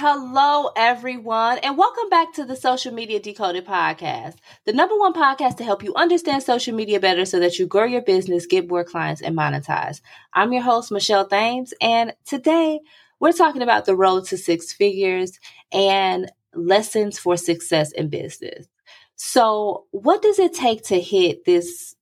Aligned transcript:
Hello, 0.00 0.70
everyone, 0.76 1.58
and 1.58 1.76
welcome 1.76 2.08
back 2.08 2.32
to 2.34 2.44
the 2.44 2.54
Social 2.54 2.94
Media 2.94 3.18
Decoded 3.18 3.66
podcast, 3.66 4.36
the 4.64 4.72
number 4.72 4.96
one 4.96 5.12
podcast 5.12 5.56
to 5.56 5.64
help 5.64 5.82
you 5.82 5.92
understand 5.96 6.44
social 6.44 6.72
media 6.72 7.00
better 7.00 7.24
so 7.24 7.40
that 7.40 7.58
you 7.58 7.66
grow 7.66 7.82
your 7.82 8.02
business, 8.02 8.46
get 8.46 8.68
more 8.68 8.84
clients, 8.84 9.20
and 9.20 9.36
monetize. 9.36 10.00
I'm 10.34 10.52
your 10.52 10.62
host, 10.62 10.92
Michelle 10.92 11.26
Thames, 11.26 11.74
and 11.80 12.14
today 12.24 12.78
we're 13.18 13.32
talking 13.32 13.60
about 13.60 13.86
the 13.86 13.96
road 13.96 14.26
to 14.26 14.38
six 14.38 14.72
figures 14.72 15.40
and 15.72 16.30
lessons 16.54 17.18
for 17.18 17.36
success 17.36 17.90
in 17.90 18.08
business. 18.08 18.68
So, 19.16 19.86
what 19.90 20.22
does 20.22 20.38
it 20.38 20.54
take 20.54 20.84
to 20.84 21.00
hit 21.00 21.44
this 21.44 21.96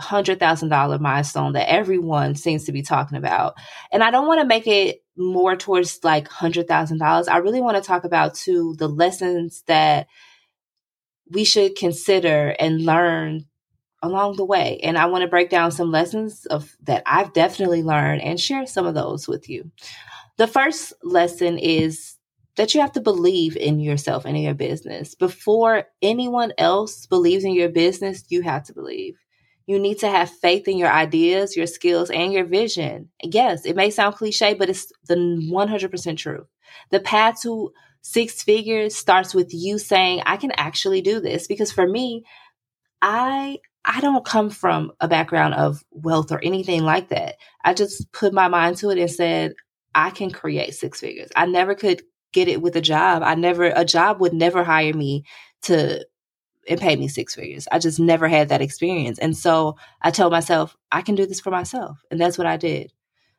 $100,000 0.00 1.00
milestone 1.00 1.52
that 1.52 1.70
everyone 1.70 2.34
seems 2.34 2.64
to 2.64 2.72
be 2.72 2.82
talking 2.82 3.18
about? 3.18 3.54
And 3.90 4.02
I 4.02 4.10
don't 4.10 4.26
want 4.26 4.40
to 4.40 4.46
make 4.46 4.66
it 4.66 5.02
more 5.16 5.56
towards 5.56 6.02
like 6.02 6.28
$100,000, 6.28 7.28
I 7.28 7.36
really 7.38 7.60
want 7.60 7.76
to 7.76 7.86
talk 7.86 8.04
about 8.04 8.34
too 8.34 8.74
the 8.78 8.88
lessons 8.88 9.62
that 9.66 10.06
we 11.30 11.44
should 11.44 11.76
consider 11.76 12.54
and 12.58 12.84
learn 12.84 13.46
along 14.02 14.36
the 14.36 14.44
way. 14.44 14.80
And 14.82 14.98
I 14.98 15.06
want 15.06 15.22
to 15.22 15.28
break 15.28 15.48
down 15.48 15.70
some 15.70 15.90
lessons 15.90 16.46
of 16.46 16.74
that 16.82 17.02
I've 17.06 17.32
definitely 17.32 17.82
learned 17.82 18.22
and 18.22 18.40
share 18.40 18.66
some 18.66 18.86
of 18.86 18.94
those 18.94 19.28
with 19.28 19.48
you. 19.48 19.70
The 20.38 20.46
first 20.46 20.92
lesson 21.02 21.58
is 21.58 22.16
that 22.56 22.74
you 22.74 22.80
have 22.80 22.92
to 22.92 23.00
believe 23.00 23.56
in 23.56 23.80
yourself 23.80 24.24
and 24.24 24.36
in 24.36 24.42
your 24.42 24.54
business. 24.54 25.14
Before 25.14 25.84
anyone 26.02 26.52
else 26.58 27.06
believes 27.06 27.44
in 27.44 27.54
your 27.54 27.68
business, 27.68 28.24
you 28.28 28.42
have 28.42 28.64
to 28.64 28.74
believe. 28.74 29.16
You 29.66 29.78
need 29.78 29.98
to 30.00 30.08
have 30.08 30.30
faith 30.30 30.68
in 30.68 30.78
your 30.78 30.90
ideas, 30.90 31.56
your 31.56 31.66
skills, 31.66 32.10
and 32.10 32.32
your 32.32 32.44
vision. 32.44 33.10
Yes, 33.22 33.64
it 33.64 33.76
may 33.76 33.90
sound 33.90 34.16
cliche, 34.16 34.54
but 34.54 34.68
it's 34.68 34.92
the 35.08 35.14
100% 35.14 36.16
true. 36.16 36.46
The 36.90 37.00
path 37.00 37.42
to 37.42 37.72
six 38.02 38.42
figures 38.42 38.96
starts 38.96 39.34
with 39.34 39.54
you 39.54 39.78
saying, 39.78 40.22
I 40.26 40.36
can 40.36 40.52
actually 40.52 41.00
do 41.00 41.20
this. 41.20 41.46
Because 41.46 41.72
for 41.72 41.86
me, 41.86 42.24
I 43.02 43.58
I 43.84 44.00
don't 44.00 44.24
come 44.24 44.50
from 44.50 44.92
a 45.00 45.08
background 45.08 45.54
of 45.54 45.82
wealth 45.90 46.30
or 46.30 46.40
anything 46.42 46.84
like 46.84 47.08
that. 47.08 47.36
I 47.64 47.74
just 47.74 48.12
put 48.12 48.32
my 48.32 48.46
mind 48.48 48.76
to 48.78 48.90
it 48.90 48.98
and 48.98 49.10
said, 49.10 49.54
I 49.94 50.10
can 50.10 50.30
create 50.30 50.74
six 50.74 51.00
figures. 51.00 51.30
I 51.34 51.46
never 51.46 51.74
could 51.74 52.02
get 52.32 52.48
it 52.48 52.62
with 52.62 52.76
a 52.76 52.80
job. 52.80 53.22
I 53.24 53.34
never, 53.34 53.64
a 53.64 53.84
job 53.84 54.20
would 54.20 54.32
never 54.32 54.62
hire 54.62 54.94
me 54.94 55.24
to 55.62 56.06
and 56.68 56.80
pay 56.80 56.96
me 56.96 57.08
six 57.08 57.34
figures. 57.34 57.66
I 57.72 57.78
just 57.78 57.98
never 57.98 58.28
had 58.28 58.48
that 58.50 58.62
experience. 58.62 59.18
And 59.18 59.36
so 59.36 59.76
I 60.00 60.10
told 60.10 60.32
myself, 60.32 60.76
I 60.90 61.02
can 61.02 61.14
do 61.14 61.26
this 61.26 61.40
for 61.40 61.50
myself. 61.50 62.02
And 62.10 62.20
that's 62.20 62.38
what 62.38 62.46
I 62.46 62.56
did. 62.56 62.92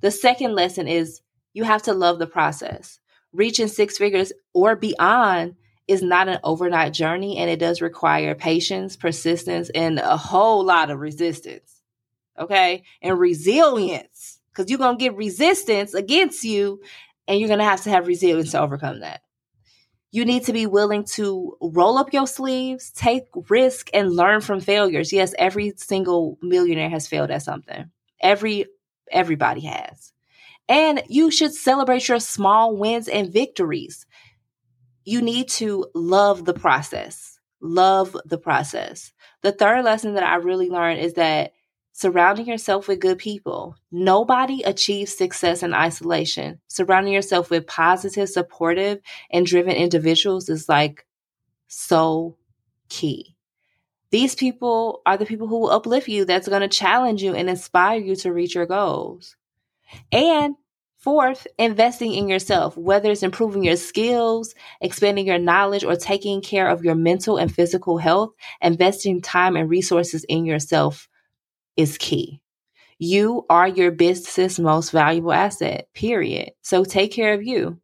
The 0.00 0.10
second 0.10 0.54
lesson 0.54 0.86
is 0.86 1.20
you 1.52 1.64
have 1.64 1.82
to 1.82 1.92
love 1.92 2.18
the 2.18 2.26
process. 2.26 3.00
Reaching 3.32 3.68
six 3.68 3.98
figures 3.98 4.32
or 4.54 4.76
beyond 4.76 5.56
is 5.86 6.02
not 6.02 6.28
an 6.28 6.38
overnight 6.44 6.92
journey, 6.92 7.38
and 7.38 7.50
it 7.50 7.58
does 7.58 7.80
require 7.80 8.34
patience, 8.34 8.96
persistence, 8.96 9.70
and 9.74 9.98
a 9.98 10.16
whole 10.16 10.64
lot 10.64 10.90
of 10.90 11.00
resistance. 11.00 11.82
Okay. 12.38 12.84
And 13.02 13.18
resilience, 13.18 14.38
because 14.50 14.70
you're 14.70 14.78
going 14.78 14.98
to 14.98 15.02
get 15.02 15.16
resistance 15.16 15.94
against 15.94 16.44
you, 16.44 16.80
and 17.26 17.40
you're 17.40 17.48
going 17.48 17.58
to 17.58 17.64
have 17.64 17.82
to 17.82 17.90
have 17.90 18.06
resilience 18.06 18.52
to 18.52 18.60
overcome 18.60 19.00
that. 19.00 19.22
You 20.10 20.24
need 20.24 20.44
to 20.44 20.52
be 20.52 20.66
willing 20.66 21.04
to 21.12 21.56
roll 21.60 21.98
up 21.98 22.12
your 22.12 22.26
sleeves, 22.26 22.90
take 22.92 23.24
risk, 23.50 23.90
and 23.92 24.14
learn 24.16 24.40
from 24.40 24.60
failures. 24.60 25.12
Yes, 25.12 25.34
every 25.38 25.74
single 25.76 26.38
millionaire 26.40 26.88
has 26.88 27.06
failed 27.06 27.30
at 27.30 27.42
something. 27.42 27.90
Every 28.20 28.66
everybody 29.10 29.62
has. 29.62 30.12
And 30.68 31.02
you 31.08 31.30
should 31.30 31.54
celebrate 31.54 32.08
your 32.08 32.20
small 32.20 32.76
wins 32.76 33.08
and 33.08 33.32
victories. 33.32 34.06
You 35.04 35.22
need 35.22 35.48
to 35.50 35.86
love 35.94 36.44
the 36.44 36.54
process. 36.54 37.38
Love 37.60 38.16
the 38.24 38.38
process. 38.38 39.12
The 39.42 39.52
third 39.52 39.84
lesson 39.84 40.14
that 40.14 40.22
I 40.22 40.36
really 40.36 40.68
learned 40.68 41.00
is 41.00 41.14
that 41.14 41.52
surrounding 41.98 42.46
yourself 42.46 42.86
with 42.86 43.00
good 43.00 43.18
people. 43.18 43.74
Nobody 43.90 44.62
achieves 44.62 45.16
success 45.16 45.64
in 45.64 45.74
isolation. 45.74 46.60
Surrounding 46.68 47.12
yourself 47.12 47.50
with 47.50 47.66
positive, 47.66 48.28
supportive, 48.28 49.00
and 49.32 49.44
driven 49.44 49.74
individuals 49.74 50.48
is 50.48 50.68
like 50.68 51.04
so 51.66 52.36
key. 52.88 53.34
These 54.12 54.36
people 54.36 55.02
are 55.06 55.16
the 55.16 55.26
people 55.26 55.48
who 55.48 55.58
will 55.58 55.72
uplift 55.72 56.06
you, 56.06 56.24
that's 56.24 56.46
going 56.46 56.60
to 56.60 56.68
challenge 56.68 57.20
you 57.20 57.34
and 57.34 57.50
inspire 57.50 57.98
you 57.98 58.14
to 58.14 58.32
reach 58.32 58.54
your 58.54 58.66
goals. 58.66 59.34
And 60.12 60.54
fourth, 60.98 61.48
investing 61.58 62.14
in 62.14 62.28
yourself, 62.28 62.76
whether 62.76 63.10
it's 63.10 63.24
improving 63.24 63.64
your 63.64 63.74
skills, 63.74 64.54
expanding 64.80 65.26
your 65.26 65.40
knowledge, 65.40 65.82
or 65.82 65.96
taking 65.96 66.42
care 66.42 66.68
of 66.68 66.84
your 66.84 66.94
mental 66.94 67.38
and 67.38 67.52
physical 67.52 67.98
health, 67.98 68.30
investing 68.62 69.20
time 69.20 69.56
and 69.56 69.68
resources 69.68 70.22
in 70.28 70.44
yourself 70.44 71.08
is 71.78 71.96
key. 71.96 72.42
You 72.98 73.46
are 73.48 73.68
your 73.68 73.92
business's 73.92 74.58
most 74.58 74.90
valuable 74.90 75.32
asset, 75.32 75.88
period. 75.94 76.50
So 76.62 76.84
take 76.84 77.12
care 77.12 77.32
of 77.32 77.42
you. 77.44 77.78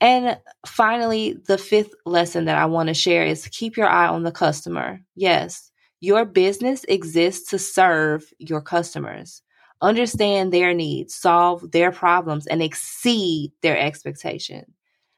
And 0.00 0.38
finally, 0.66 1.36
the 1.46 1.58
fifth 1.58 1.92
lesson 2.06 2.46
that 2.46 2.56
I 2.56 2.64
want 2.64 2.88
to 2.88 2.94
share 2.94 3.24
is 3.24 3.46
keep 3.48 3.76
your 3.76 3.88
eye 3.88 4.08
on 4.08 4.22
the 4.22 4.32
customer. 4.32 4.98
Yes, 5.14 5.70
your 6.00 6.24
business 6.24 6.84
exists 6.88 7.50
to 7.50 7.58
serve 7.58 8.24
your 8.38 8.62
customers. 8.62 9.42
Understand 9.82 10.52
their 10.52 10.72
needs, 10.72 11.14
solve 11.14 11.70
their 11.70 11.92
problems, 11.92 12.46
and 12.46 12.62
exceed 12.62 13.52
their 13.60 13.78
expectation. 13.78 14.72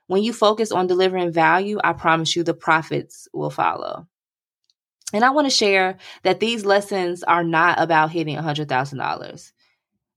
When 0.09 0.25
you 0.25 0.33
focus 0.33 0.73
on 0.73 0.89
delivering 0.89 1.31
value, 1.31 1.79
I 1.85 1.93
promise 1.93 2.35
you 2.35 2.43
the 2.43 2.55
profits 2.55 3.29
will 3.33 3.51
follow. 3.51 4.09
And 5.13 5.25
I 5.25 5.31
want 5.31 5.47
to 5.47 5.55
share 5.55 5.99
that 6.23 6.41
these 6.41 6.65
lessons 6.65 7.23
are 7.23 7.45
not 7.45 7.81
about 7.81 8.11
hitting 8.11 8.37
$100,000. 8.37 9.53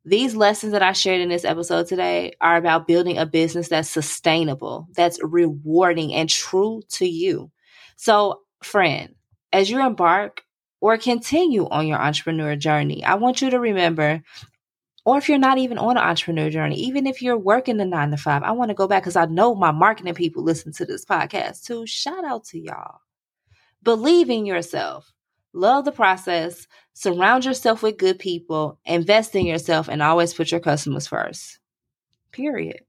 These 0.08 0.36
lessons 0.36 0.72
that 0.72 0.84
I 0.84 0.92
shared 0.94 1.22
in 1.22 1.30
this 1.30 1.44
episode 1.44 1.88
today 1.88 2.34
are 2.40 2.58
about 2.58 2.88
building 2.88 3.18
a 3.18 3.26
business 3.26 3.70
that's 3.70 3.90
sustainable, 3.90 4.88
that's 4.96 5.20
rewarding, 5.24 6.14
and 6.14 6.30
true 6.30 6.84
to 6.90 7.08
you. 7.08 7.52
So, 7.96 8.42
friend, 8.62 9.16
as 9.52 9.70
you 9.70 9.84
embark 9.84 10.44
or 10.80 10.98
continue 11.00 11.68
on 11.70 11.88
your 11.88 11.98
entrepreneur 11.98 12.56
journey, 12.56 13.04
I 13.04 13.16
want 13.16 13.42
you 13.42 13.50
to 13.50 13.60
remember, 13.60 14.22
or 15.06 15.18
if 15.18 15.28
you're 15.28 15.40
not 15.40 15.58
even 15.58 15.80
on 15.80 15.98
an 15.98 16.04
entrepreneur 16.04 16.52
journey, 16.52 16.76
even 16.82 17.08
if 17.08 17.24
you're 17.24 17.38
working 17.38 17.78
the 17.78 17.86
nine 17.86 18.12
to 18.12 18.18
five, 18.18 18.44
I 18.44 18.52
want 18.52 18.70
to 18.70 18.76
go 18.76 18.88
back 18.88 19.02
because 19.04 19.16
I 19.16 19.26
know 19.26 19.56
my 19.56 19.72
marketing 19.72 20.14
people 20.14 20.44
listen 20.44 20.72
to 20.74 20.86
this 20.86 21.04
podcast 21.04 21.64
too. 21.64 21.88
Shout 21.88 22.24
out 22.24 22.46
to 22.46 22.60
y'all. 22.60 23.00
Believe 23.86 24.30
in 24.30 24.46
yourself. 24.46 25.14
Love 25.54 25.86
the 25.86 25.92
process. 25.94 26.68
Surround 26.94 27.46
yourself 27.46 27.82
with 27.82 27.98
good 27.98 28.20
people. 28.20 28.80
Invest 28.84 29.36
in 29.36 29.46
yourself 29.46 29.88
and 29.88 30.02
always 30.02 30.34
put 30.34 30.52
your 30.52 30.60
customers 30.60 31.08
first. 31.08 31.60
Period. 32.34 32.82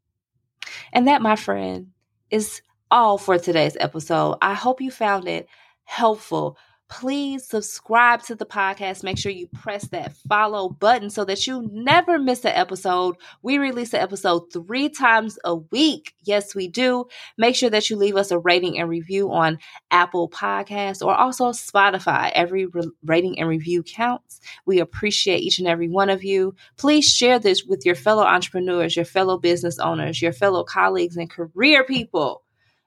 And 0.92 1.06
that, 1.06 1.22
my 1.22 1.36
friend, 1.36 1.92
is 2.30 2.62
all 2.90 3.18
for 3.18 3.38
today's 3.38 3.76
episode. 3.78 4.38
I 4.42 4.54
hope 4.54 4.80
you 4.80 4.90
found 4.90 5.28
it 5.28 5.46
helpful 5.84 6.56
please 6.88 7.46
subscribe 7.46 8.22
to 8.22 8.34
the 8.34 8.46
podcast. 8.46 9.02
Make 9.02 9.18
sure 9.18 9.32
you 9.32 9.48
press 9.48 9.88
that 9.88 10.16
follow 10.28 10.68
button 10.68 11.10
so 11.10 11.24
that 11.24 11.46
you 11.46 11.68
never 11.72 12.18
miss 12.18 12.44
an 12.44 12.52
episode. 12.52 13.16
We 13.42 13.58
release 13.58 13.92
an 13.92 14.00
episode 14.00 14.52
three 14.52 14.88
times 14.88 15.38
a 15.44 15.56
week. 15.56 16.14
Yes, 16.24 16.54
we 16.54 16.68
do. 16.68 17.06
Make 17.36 17.56
sure 17.56 17.70
that 17.70 17.90
you 17.90 17.96
leave 17.96 18.16
us 18.16 18.30
a 18.30 18.38
rating 18.38 18.78
and 18.78 18.88
review 18.88 19.32
on 19.32 19.58
Apple 19.90 20.28
Podcasts 20.28 21.04
or 21.04 21.14
also 21.14 21.50
Spotify. 21.50 22.30
Every 22.34 22.66
re- 22.66 22.90
rating 23.04 23.38
and 23.38 23.48
review 23.48 23.82
counts. 23.82 24.40
We 24.64 24.78
appreciate 24.78 25.42
each 25.42 25.58
and 25.58 25.68
every 25.68 25.88
one 25.88 26.10
of 26.10 26.22
you. 26.22 26.54
Please 26.76 27.06
share 27.06 27.38
this 27.38 27.64
with 27.64 27.84
your 27.84 27.94
fellow 27.94 28.24
entrepreneurs, 28.24 28.96
your 28.96 29.04
fellow 29.04 29.38
business 29.38 29.78
owners, 29.78 30.22
your 30.22 30.32
fellow 30.32 30.64
colleagues, 30.64 31.16
and 31.16 31.30
career 31.30 31.84
people. 31.84 32.42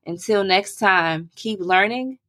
Until 0.06 0.44
next 0.44 0.78
time, 0.78 1.30
keep 1.36 1.60
learning 1.60 2.18